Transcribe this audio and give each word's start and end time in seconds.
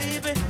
baby. 0.00 0.47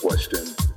question. 0.00 0.67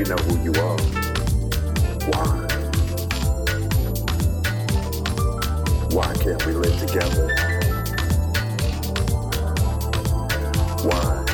you 0.00 0.06
know 0.06 0.16
who 0.16 0.42
you 0.42 0.52
are. 0.62 0.78
Why? 2.08 2.26
Why 5.92 6.14
can't 6.14 6.46
we 6.46 6.52
live 6.54 6.78
together? 6.80 7.28
Why? 10.88 11.24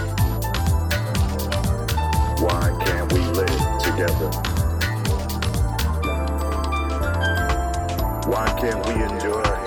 Why 2.40 2.84
can't 2.84 3.12
we 3.12 3.20
live 3.38 3.62
together? 3.84 4.30
Why 8.28 8.46
can't 8.60 8.84
we 8.84 8.94
endure? 8.94 9.65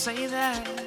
say 0.00 0.24
that. 0.28 0.79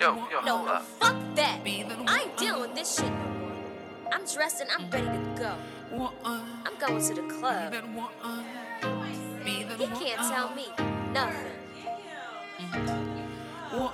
Yo, 0.00 0.16
yo, 0.32 0.40
no, 0.40 0.64
no, 0.64 0.80
fuck 0.98 1.14
that. 1.34 1.60
I 1.62 2.22
ain't 2.22 2.36
dealing 2.38 2.62
with 2.62 2.74
this 2.74 2.96
shit 2.96 3.04
no 3.04 3.18
more. 3.38 3.52
I'm 4.10 4.24
dressed 4.24 4.62
and 4.62 4.70
I'm 4.70 4.88
ready 4.88 5.04
to 5.04 5.34
go. 5.38 5.54
I'm 6.64 6.78
going 6.78 7.06
to 7.06 7.14
the 7.14 7.22
club. 7.28 7.74
He 9.44 9.86
can't 10.02 10.20
tell 10.26 10.54
me 10.54 10.68
nothing. 11.12 11.52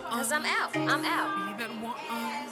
Cause 0.08 0.30
I'm 0.30 0.44
out. 0.44 0.76
I'm 0.76 1.04
out. 1.04 2.45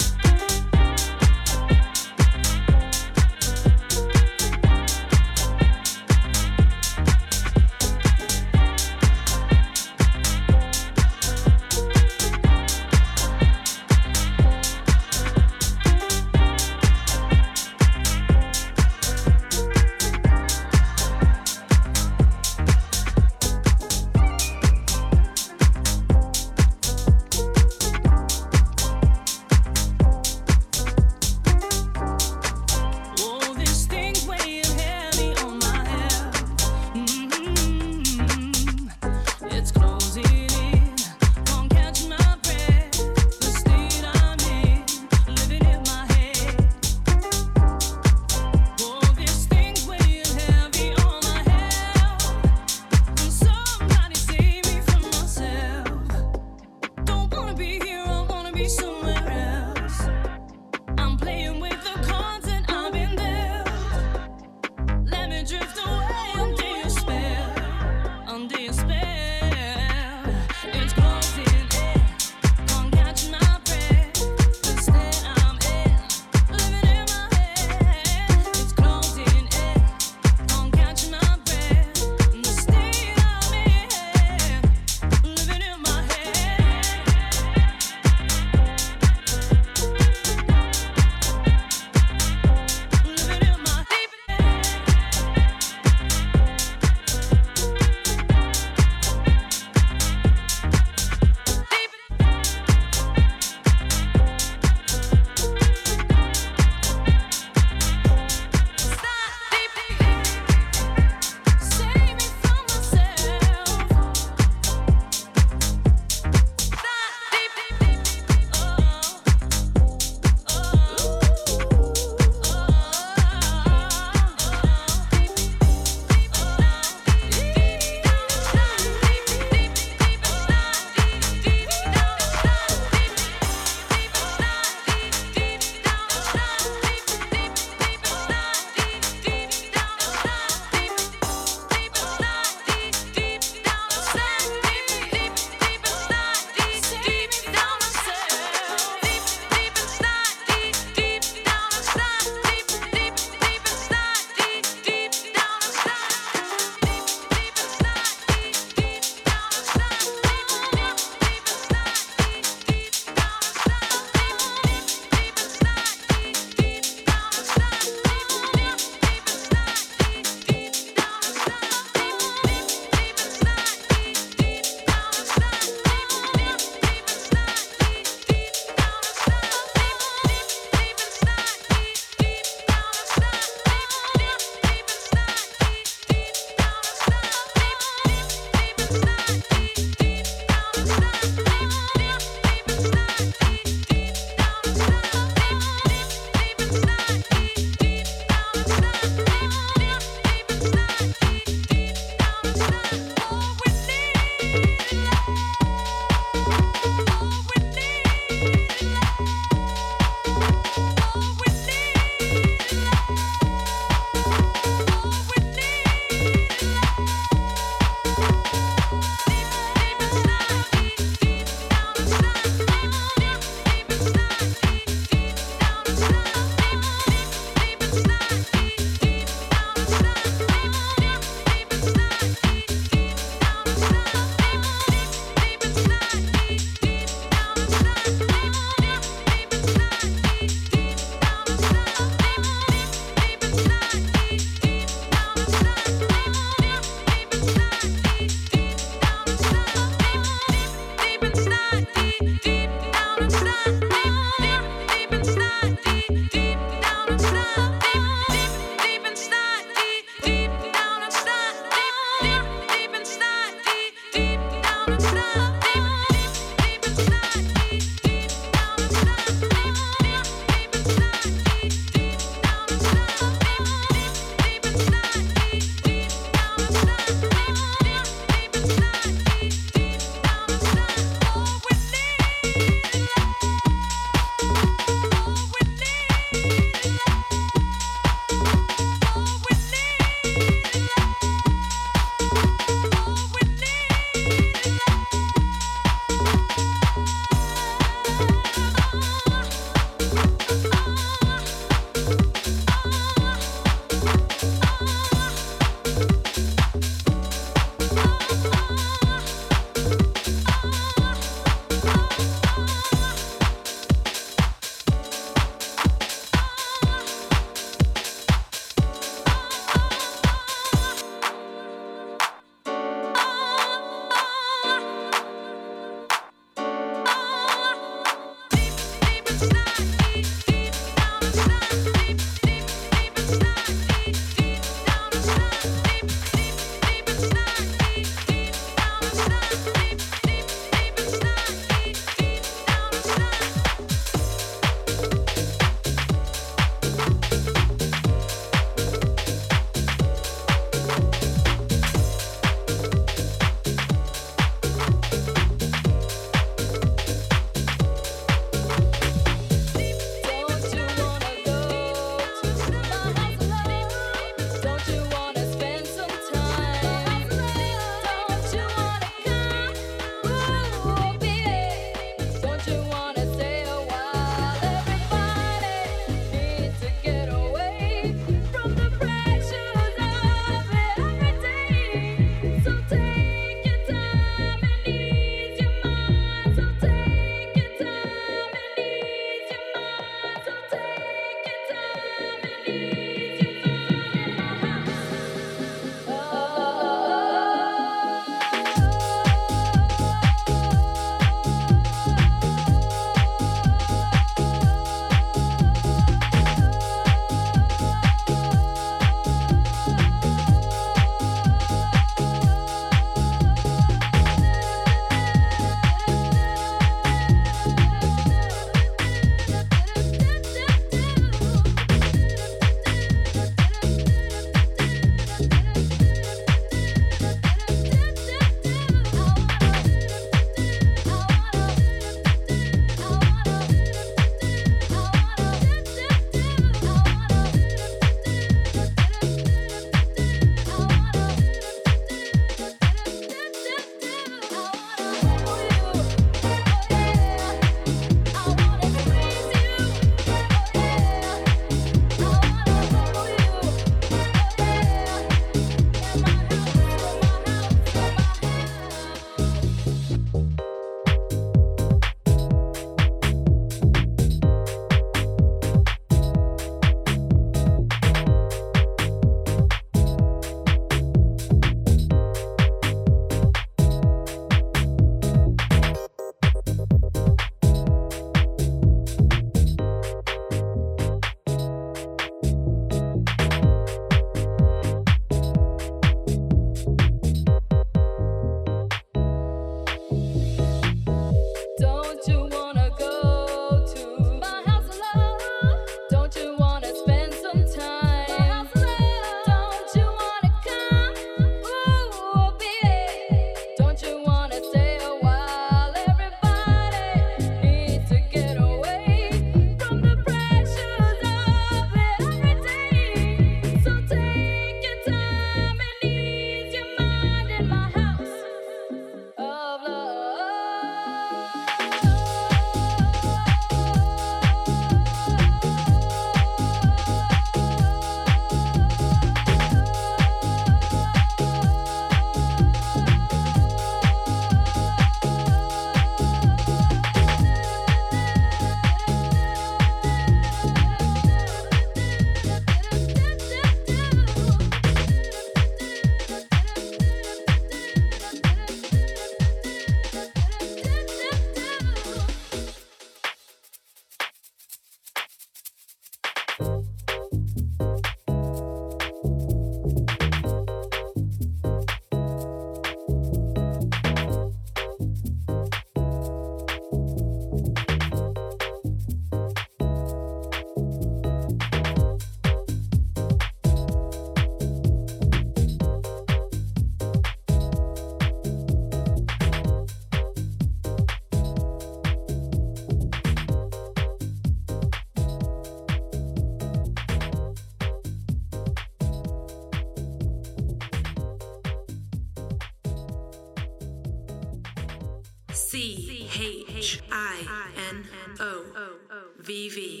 V 599.51 600.00